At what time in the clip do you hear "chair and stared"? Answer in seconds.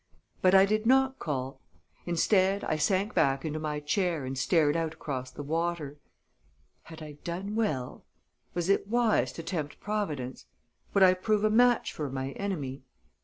3.79-4.75